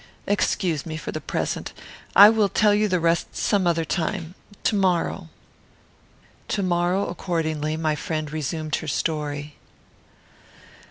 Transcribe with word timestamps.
Excuse 0.25 0.83
me 0.83 0.97
for 0.97 1.11
the 1.11 1.21
present. 1.21 1.73
I 2.15 2.31
will 2.31 2.49
tell 2.49 2.73
you 2.73 2.87
the 2.87 2.99
rest 2.99 3.35
some 3.35 3.67
other 3.67 3.85
time; 3.85 4.33
to 4.63 4.75
morrow." 4.75 5.29
To 6.47 6.63
morrow, 6.63 7.05
accordingly, 7.07 7.77
my 7.77 7.93
friend 7.93 8.33
resumed 8.33 8.77
her 8.77 8.87
story. 8.87 9.57